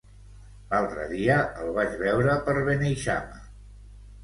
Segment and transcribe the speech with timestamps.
[0.71, 3.41] L'altre dia el vaig veure per Beneixama.